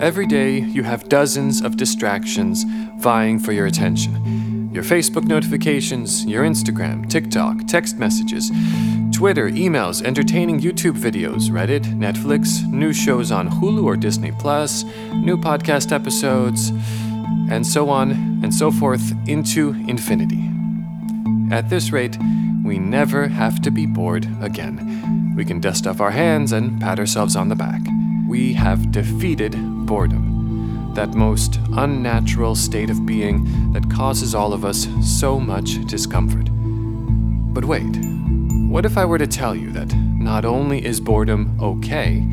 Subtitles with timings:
[0.00, 2.64] Every day, you have dozens of distractions
[3.00, 4.70] vying for your attention.
[4.72, 8.50] Your Facebook notifications, your Instagram, TikTok, text messages,
[9.12, 15.36] Twitter, emails, entertaining YouTube videos, Reddit, Netflix, new shows on Hulu or Disney Plus, new
[15.36, 16.70] podcast episodes,
[17.50, 18.12] and so on
[18.42, 20.48] and so forth into infinity.
[21.54, 22.16] At this rate,
[22.64, 25.34] we never have to be bored again.
[25.36, 27.82] We can dust off our hands and pat ourselves on the back.
[28.30, 34.86] We have defeated boredom, that most unnatural state of being that causes all of us
[35.02, 36.48] so much discomfort.
[36.48, 37.96] But wait,
[38.70, 42.24] what if I were to tell you that not only is boredom okay,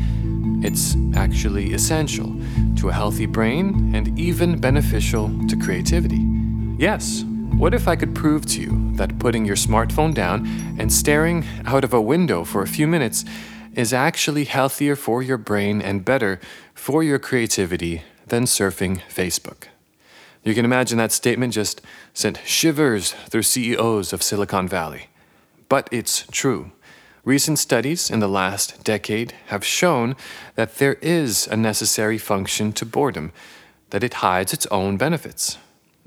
[0.64, 2.32] it's actually essential
[2.76, 6.24] to a healthy brain and even beneficial to creativity?
[6.78, 7.24] Yes,
[7.56, 10.46] what if I could prove to you that putting your smartphone down
[10.78, 13.24] and staring out of a window for a few minutes
[13.78, 16.40] is actually healthier for your brain and better
[16.74, 19.68] for your creativity than surfing Facebook?
[20.42, 21.80] You can imagine that statement just
[22.12, 25.06] sent shivers through CEOs of Silicon Valley.
[25.68, 26.72] But it's true.
[27.24, 30.16] Recent studies in the last decade have shown
[30.56, 33.30] that there is a necessary function to boredom,
[33.90, 35.56] that it hides its own benefits.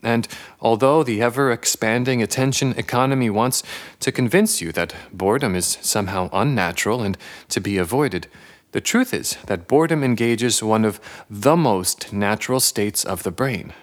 [0.04, 0.28] And
[0.60, 3.64] although the ever expanding attention economy wants
[4.00, 7.18] to convince you that boredom is somehow unnatural and
[7.50, 8.28] to be avoided,
[8.72, 13.74] the truth is that boredom engages one of the most natural states of the brain,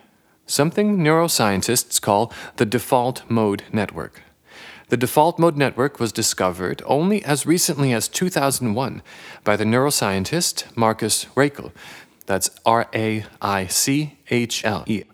[0.47, 4.23] something neuroscientists call the default mode network.
[4.89, 9.03] The default mode network was discovered only as recently as 2001
[9.45, 11.73] by the neuroscientist Marcus Raichle.
[12.25, 15.05] That's R A I C H L E,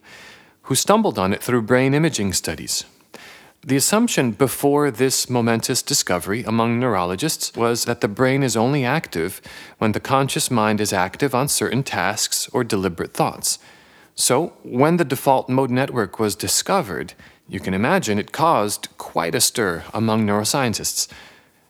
[0.65, 2.85] who stumbled on it through brain imaging studies.
[3.67, 9.41] The assumption before this momentous discovery among neurologists was that the brain is only active
[9.79, 13.59] when the conscious mind is active on certain tasks or deliberate thoughts.
[14.15, 17.15] So, when the default mode network was discovered,
[17.49, 21.09] you can imagine it caused quite a stir among neuroscientists.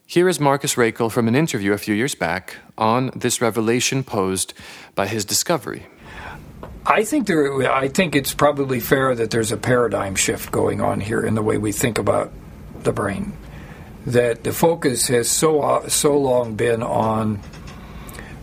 [0.04, 4.52] Here is Marcus Raichle from an interview a few years back on this revelation posed
[4.94, 5.86] by his discovery.
[6.86, 7.72] I think there.
[7.72, 11.42] I think it's probably fair that there's a paradigm shift going on here in the
[11.42, 12.32] way we think about
[12.82, 13.32] the brain.
[14.06, 17.40] That the focus has so so long been on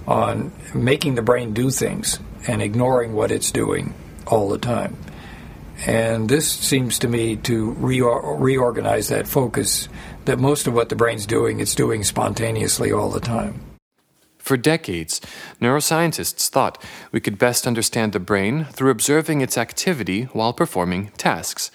[0.08, 3.94] on making the brain do things and ignoring what it's doing
[4.26, 4.98] all the time.
[5.86, 9.88] And this seems to me to reorganize that focus
[10.26, 13.71] that most of what the brain's doing, it's doing spontaneously all the time.
[14.42, 15.22] For decades,
[15.62, 21.70] neuroscientists thought we could best understand the brain through observing its activity while performing tasks.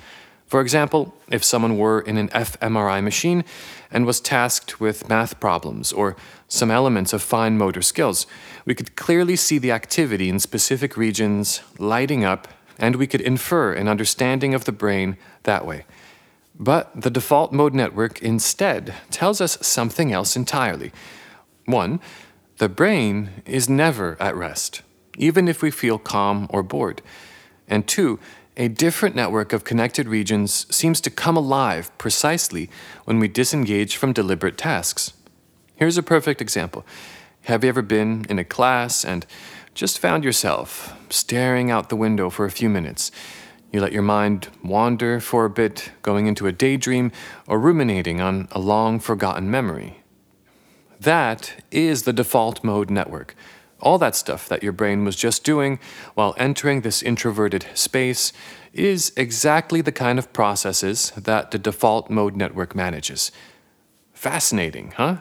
[0.47, 3.45] For example, if someone were in an fMRI machine
[3.91, 6.17] and was tasked with math problems or
[6.49, 8.27] some elements of fine motor skills,
[8.65, 12.49] we could clearly see the activity in specific regions lighting up
[12.79, 15.85] and we could infer an understanding of the brain that way.
[16.59, 20.93] But the default mode network instead tells us something else entirely.
[21.67, 22.01] One,
[22.59, 24.83] the brain is never at rest,
[25.19, 27.03] even if we feel calm or bored.
[27.69, 28.19] And two,
[28.57, 32.71] a different network of connected regions seems to come alive precisely
[33.05, 35.13] when we disengage from deliberate tasks.
[35.75, 36.87] Here's a perfect example.
[37.43, 39.27] Have you ever been in a class and
[39.77, 43.13] just found yourself staring out the window for a few minutes.
[43.71, 47.13] You let your mind wander for a bit, going into a daydream
[47.47, 50.03] or ruminating on a long forgotten memory.
[51.01, 53.35] That is the default mode network.
[53.81, 55.79] All that stuff that your brain was just doing
[56.15, 58.33] while entering this introverted space
[58.73, 63.31] is exactly the kind of processes that the default mode network manages.
[64.13, 65.19] Fascinating, huh?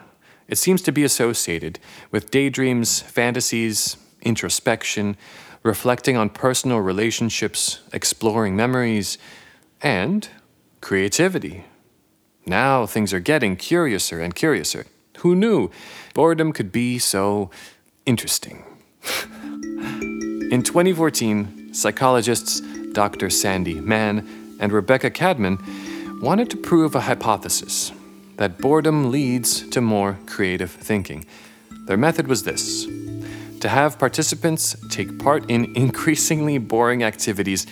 [0.47, 1.80] It seems to be associated
[2.12, 5.18] with daydreams, fantasies, introspection,
[5.63, 9.18] reflecting on personal relationships, exploring memories,
[9.81, 10.30] and
[10.81, 11.66] creativity.
[12.46, 14.86] Now things are getting curiouser and curiouser.
[15.17, 15.71] Who knew
[16.13, 17.50] boredom could be so
[18.06, 18.63] interesting?
[20.51, 22.62] In 2014, psychologists
[22.94, 23.29] Dr.
[23.29, 25.57] Sandy Mann and Rebecca Cadman
[26.21, 27.91] wanted to prove a hypothesis
[28.38, 31.25] that boredom leads to more creative thinking.
[31.88, 32.88] Their method was this
[33.65, 37.65] to have participants take part in increasingly boring activities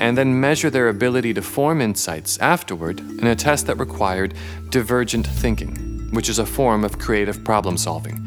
[0.00, 4.34] and then measure their ability to form insights afterward in a test that required
[4.70, 8.26] divergent thinking, which is a form of creative problem solving.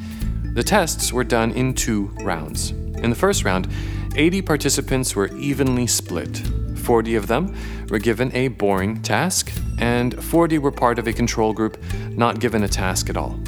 [0.54, 2.72] The tests were done in two rounds.
[2.72, 3.68] In the first round,
[4.16, 6.38] 80 participants were evenly split.
[6.78, 7.56] 40 of them
[7.90, 11.78] were given a boring task, and 40 were part of a control group
[12.10, 13.40] not given a task at all.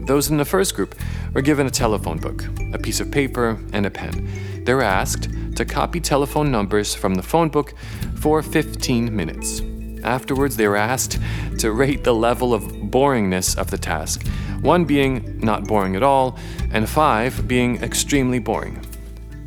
[0.00, 0.94] Those in the first group
[1.34, 4.64] were given a telephone book, a piece of paper, and a pen.
[4.64, 7.74] They were asked to copy telephone numbers from the phone book
[8.16, 9.60] for 15 minutes.
[10.02, 11.18] Afterwards, they were asked
[11.58, 14.26] to rate the level of boringness of the task,
[14.60, 16.38] one being not boring at all,
[16.72, 18.84] and five being extremely boring.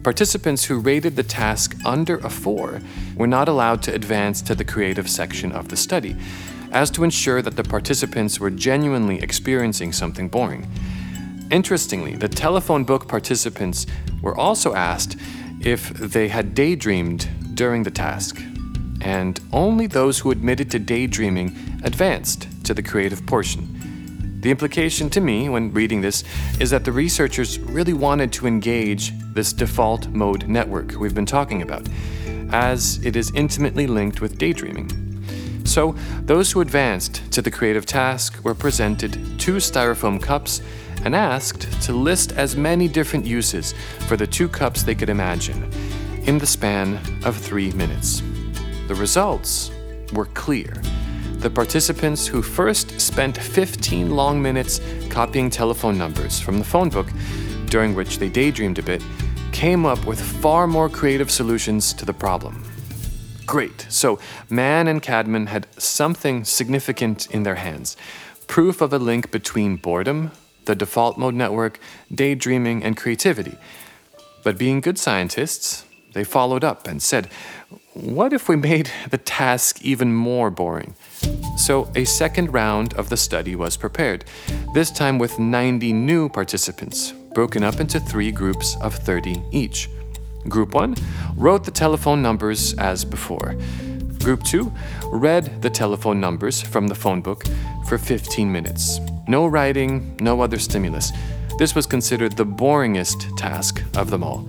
[0.03, 2.81] Participants who rated the task under a 4
[3.15, 6.15] were not allowed to advance to the creative section of the study,
[6.71, 10.67] as to ensure that the participants were genuinely experiencing something boring.
[11.51, 13.85] Interestingly, the telephone book participants
[14.21, 15.17] were also asked
[15.59, 18.41] if they had daydreamed during the task,
[19.01, 23.67] and only those who admitted to daydreaming advanced to the creative portion.
[24.41, 26.23] The implication to me when reading this
[26.59, 31.61] is that the researchers really wanted to engage this default mode network we've been talking
[31.61, 31.87] about,
[32.51, 34.89] as it is intimately linked with daydreaming.
[35.63, 40.61] So, those who advanced to the creative task were presented two styrofoam cups
[41.05, 43.73] and asked to list as many different uses
[44.07, 45.71] for the two cups they could imagine
[46.25, 48.21] in the span of three minutes.
[48.87, 49.71] The results
[50.13, 50.73] were clear
[51.41, 54.79] the participants who first spent 15 long minutes
[55.09, 57.07] copying telephone numbers from the phone book,
[57.65, 59.03] during which they daydreamed a bit,
[59.51, 62.63] came up with far more creative solutions to the problem.
[63.47, 67.97] Great, so Mann and Cadman had something significant in their hands
[68.47, 70.29] proof of a link between boredom,
[70.65, 71.79] the default mode network,
[72.13, 73.57] daydreaming, and creativity.
[74.43, 77.29] But being good scientists, they followed up and said,
[77.93, 80.95] What if we made the task even more boring?
[81.57, 84.25] So, a second round of the study was prepared,
[84.73, 89.89] this time with 90 new participants, broken up into three groups of 30 each.
[90.47, 90.95] Group 1
[91.35, 93.55] wrote the telephone numbers as before.
[94.19, 94.71] Group 2
[95.11, 97.43] read the telephone numbers from the phone book
[97.87, 98.99] for 15 minutes.
[99.27, 101.11] No writing, no other stimulus.
[101.57, 104.47] This was considered the boringest task of them all.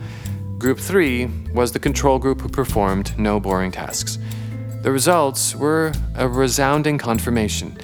[0.63, 4.17] Group 3 was the control group who performed no boring tasks.
[4.83, 7.77] The results were a resounding confirmation.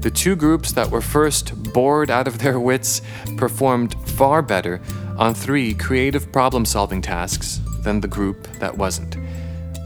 [0.00, 3.00] The two groups that were first bored out of their wits
[3.38, 4.78] performed far better
[5.16, 9.16] on three creative problem solving tasks than the group that wasn't.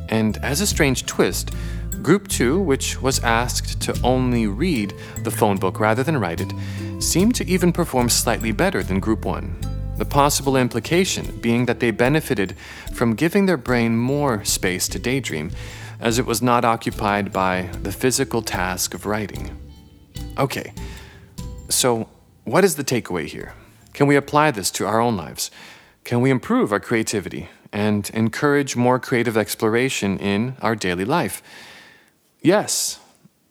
[0.09, 1.53] And as a strange twist,
[2.03, 6.53] Group 2, which was asked to only read the phone book rather than write it,
[7.01, 9.82] seemed to even perform slightly better than Group 1.
[9.97, 12.57] The possible implication being that they benefited
[12.93, 15.53] from giving their brain more space to daydream
[16.01, 19.57] as it was not occupied by the physical task of writing.
[20.39, 20.73] Okay,
[21.69, 22.09] so
[22.45, 23.55] what is the takeaway here?
[23.93, 25.51] Can we apply this to our own lives?
[26.05, 31.43] Can we improve our creativity and encourage more creative exploration in our daily life?
[32.41, 32.99] Yes,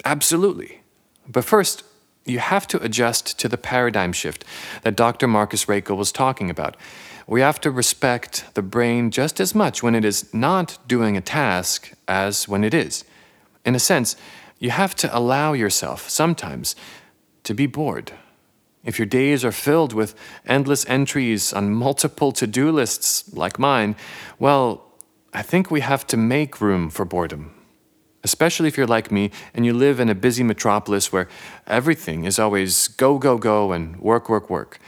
[0.04, 0.82] absolutely.
[1.28, 1.84] But first,
[2.26, 4.46] you have to adjust to the paradigm shift
[4.84, 5.28] that Dr.
[5.28, 6.78] Marcus Raichle was talking about
[7.28, 11.22] we have to respect the brain just as much when it is not doing a
[11.22, 13.06] task as when it is.
[13.64, 14.18] In a sense,
[14.60, 16.76] you have to allow yourself sometimes
[17.44, 18.12] to be bored.
[18.84, 20.16] If your days are filled with
[20.46, 23.96] endless entries on multiple to do lists like mine,
[24.38, 24.84] well,
[25.34, 27.54] I think we have to make room for boredom.
[28.24, 31.28] Especially if you're like me and you live in a busy metropolis where
[31.68, 34.80] everything is always go, go, go and work, work, work.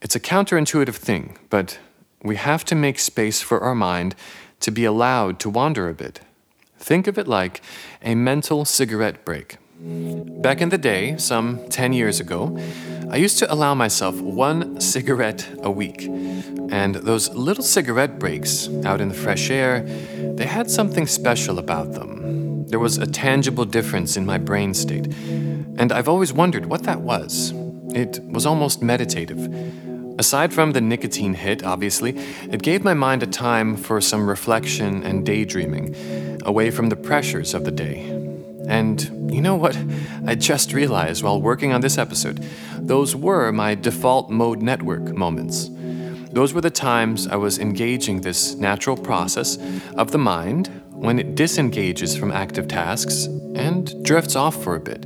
[0.00, 1.78] It's a counterintuitive thing, but
[2.22, 4.14] we have to make space for our mind
[4.60, 6.20] to be allowed to wander a bit.
[6.78, 7.60] Think of it like
[8.02, 9.58] a mental cigarette break.
[9.84, 12.56] Back in the day, some 10 years ago,
[13.10, 16.06] I used to allow myself one cigarette a week.
[16.70, 19.82] And those little cigarette breaks out in the fresh air,
[20.36, 22.21] they had something special about them.
[22.72, 25.04] There was a tangible difference in my brain state.
[25.76, 27.52] And I've always wondered what that was.
[27.94, 29.38] It was almost meditative.
[30.18, 32.16] Aside from the nicotine hit, obviously,
[32.50, 35.94] it gave my mind a time for some reflection and daydreaming,
[36.46, 38.08] away from the pressures of the day.
[38.66, 39.76] And you know what?
[40.26, 42.42] I just realized while working on this episode,
[42.78, 45.68] those were my default mode network moments.
[46.32, 49.58] Those were the times I was engaging this natural process
[49.98, 53.24] of the mind when it disengages from active tasks
[53.56, 55.04] and drifts off for a bit.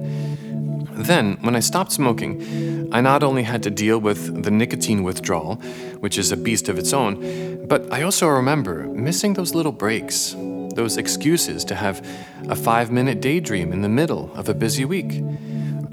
[0.93, 5.57] Then, when I stopped smoking, I not only had to deal with the nicotine withdrawal,
[6.01, 10.35] which is a beast of its own, but I also remember missing those little breaks,
[10.75, 12.07] those excuses to have
[12.49, 15.23] a five minute daydream in the middle of a busy week.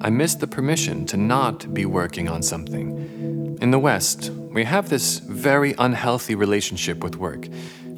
[0.01, 3.57] I missed the permission to not be working on something.
[3.61, 7.47] In the West, we have this very unhealthy relationship with work,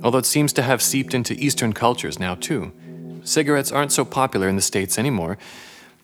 [0.03, 2.71] although it seems to have seeped into Eastern cultures now too.
[3.23, 5.37] Cigarettes aren't so popular in the States anymore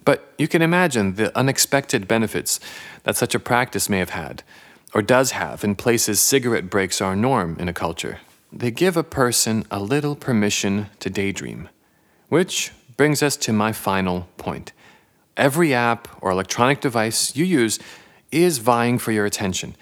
[0.04, 2.60] but you can imagine the unexpected benefits
[3.04, 4.44] that such a practice may have had,
[4.94, 8.20] or does have, in places cigarette breaks are norm in a culture.
[8.54, 11.70] they give a person a little permission to daydream.
[12.28, 14.74] Which brings us to my final point.
[15.38, 17.80] Every app or electronic device you use
[18.30, 19.74] is vying for your attention.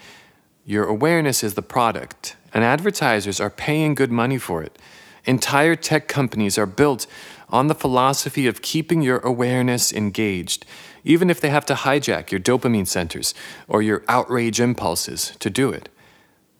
[0.64, 4.78] Your awareness is the product, and advertisers are paying good money for it.
[5.24, 7.06] Entire tech companies are built
[7.48, 10.64] on the philosophy of keeping your awareness engaged,
[11.04, 13.34] even if they have to hijack your dopamine centers
[13.68, 15.88] or your outrage impulses to do it.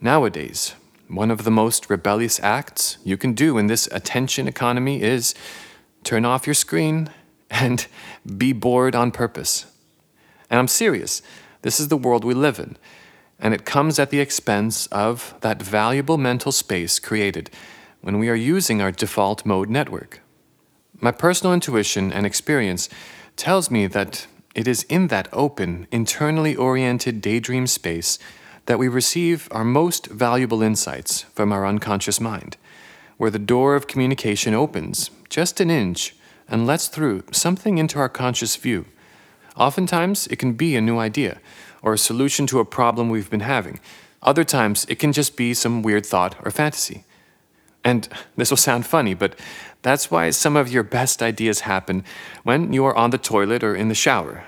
[0.01, 0.75] Nowadays,
[1.09, 5.35] one of the most rebellious acts you can do in this attention economy is
[6.05, 7.11] turn off your screen
[7.51, 7.87] and
[8.37, 9.67] be bored on purpose.
[10.49, 11.23] And I'm serious,
[11.63, 12.77] this is the world we live in,
[13.41, 17.51] and it comes at the expense of that valuable mental space created
[18.03, 20.21] when we are using our default mode network.
[21.01, 22.89] My personal intuition and experience
[23.37, 28.19] tells me that it is in that open, internally oriented daydream space
[28.67, 32.57] that we receive our most valuable insights from our unconscious mind,
[33.17, 36.15] where the door of communication opens just an inch
[36.49, 38.85] and lets through something into our conscious view.
[39.57, 41.41] Oftentimes, it can be a new idea
[41.83, 43.81] or a solution to a problem we've been having.
[44.23, 47.05] Other times, it can just be some weird thought or fantasy.
[47.83, 49.39] And this will sound funny, but
[49.83, 52.05] that's why some of your best ideas happen
[52.43, 54.45] when you are on the toilet or in the shower.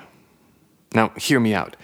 [0.94, 1.76] Now, hear me out.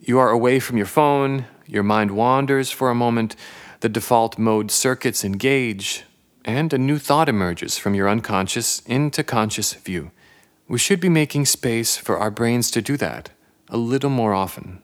[0.00, 3.36] You are away from your phone, your mind wanders for a moment,
[3.80, 6.04] the default mode circuits engage,
[6.44, 10.10] and a new thought emerges from your unconscious into conscious view.
[10.66, 13.30] We should be making space for our brains to do that
[13.72, 14.80] a little more often.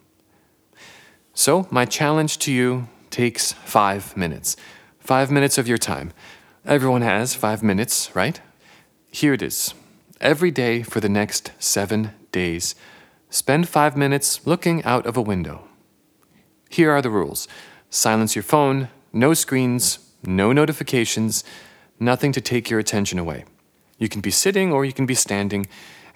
[1.34, 4.56] So, my challenge to you takes five minutes.
[4.98, 6.12] Five minutes of your time.
[6.64, 8.40] Everyone has five minutes, right?
[9.10, 9.74] Here it is.
[10.20, 12.74] Every day for the next seven days,
[13.30, 15.68] spend five minutes looking out of a window.
[16.68, 17.46] Here are the rules
[17.90, 21.42] silence your phone, no screens, no notifications,
[21.98, 23.44] nothing to take your attention away.
[23.98, 25.66] You can be sitting or you can be standing,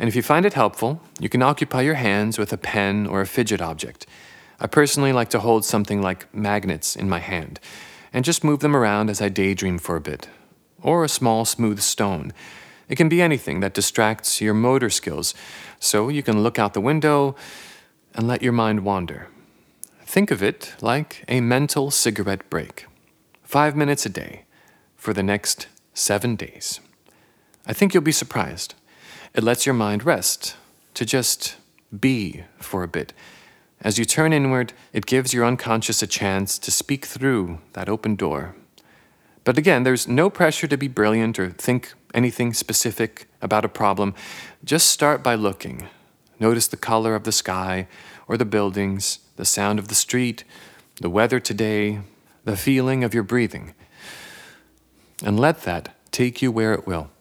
[0.02, 3.20] and if you find it helpful, you can occupy your hands with a pen or
[3.20, 4.04] a fidget object.
[4.58, 7.60] I personally like to hold something like magnets in my hand
[8.12, 10.28] and just move them around as I daydream for a bit.
[10.82, 12.32] Or a small, smooth stone.
[12.88, 15.36] It can be anything that distracts your motor skills,
[15.78, 17.36] so you can look out the window
[18.12, 19.28] and let your mind wander.
[20.04, 22.86] Think of it like a mental cigarette break
[23.44, 24.46] five minutes a day
[24.96, 26.80] for the next seven days.
[27.68, 28.74] I think you'll be surprised.
[29.34, 30.56] It lets your mind rest,
[30.94, 31.56] to just
[31.98, 33.12] be for a bit.
[33.80, 38.14] As you turn inward, it gives your unconscious a chance to speak through that open
[38.14, 38.54] door.
[39.44, 44.14] But again, there's no pressure to be brilliant or think anything specific about a problem.
[44.64, 45.88] Just start by looking.
[46.38, 47.88] Notice the color of the sky
[48.28, 50.44] or the buildings, the sound of the street,
[51.00, 52.00] the weather today,
[52.44, 53.74] the feeling of your breathing.
[55.24, 57.11] And let that take you where it will.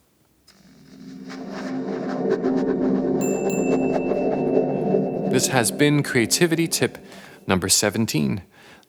[5.31, 6.97] This has been Creativity Tip
[7.47, 8.41] number 17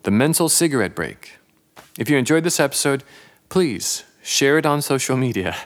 [0.03, 1.39] The Mental Cigarette Break.
[1.97, 3.05] If you enjoyed this episode,
[3.49, 5.57] please share it on social media.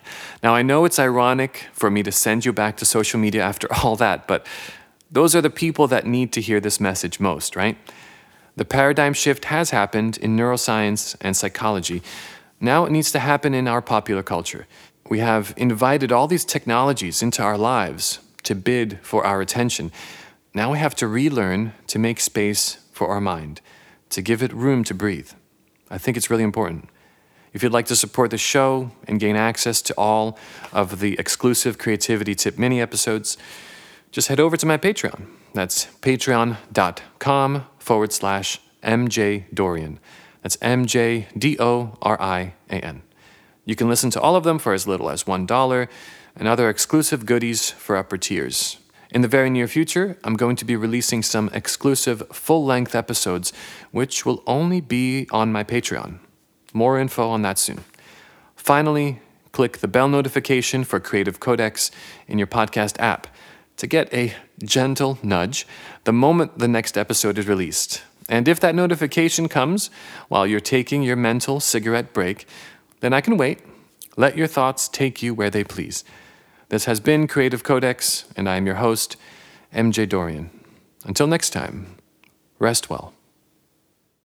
[0.42, 3.72] Now, I know it's ironic for me to send you back to social media after
[3.82, 4.46] all that, but
[5.10, 7.78] those are the people that need to hear this message most, right?
[8.56, 12.02] The paradigm shift has happened in neuroscience and psychology.
[12.60, 14.66] Now it needs to happen in our popular culture.
[15.08, 19.90] We have invited all these technologies into our lives to bid for our attention.
[20.56, 23.60] Now we have to relearn to make space for our mind,
[24.08, 25.32] to give it room to breathe.
[25.90, 26.88] I think it's really important.
[27.52, 30.38] If you'd like to support the show and gain access to all
[30.72, 33.36] of the exclusive Creativity Tip mini episodes,
[34.10, 35.26] just head over to my Patreon.
[35.52, 40.00] That's patreon.com forward slash MJ Dorian.
[40.40, 43.02] That's M J D O R I A N.
[43.66, 45.88] You can listen to all of them for as little as $1
[46.34, 48.78] and other exclusive goodies for upper tiers.
[49.10, 53.52] In the very near future, I'm going to be releasing some exclusive full length episodes,
[53.92, 56.18] which will only be on my Patreon.
[56.72, 57.84] More info on that soon.
[58.56, 59.20] Finally,
[59.52, 61.90] click the bell notification for Creative Codex
[62.26, 63.28] in your podcast app
[63.76, 65.66] to get a gentle nudge
[66.04, 68.02] the moment the next episode is released.
[68.28, 69.88] And if that notification comes
[70.28, 72.46] while you're taking your mental cigarette break,
[73.00, 73.60] then I can wait.
[74.16, 76.02] Let your thoughts take you where they please.
[76.68, 79.16] This has been Creative Codex, and I am your host,
[79.72, 80.50] MJ Dorian.
[81.04, 81.96] Until next time,
[82.58, 83.15] rest well.